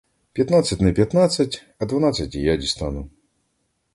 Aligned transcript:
П'ятнадцять 0.33 0.81
не 0.81 0.93
п'ятнадцять,— 0.93 1.63
а 1.79 1.85
дванадцять 1.85 2.35
і 2.35 2.41
я 2.41 2.57
дістану! 2.57 3.09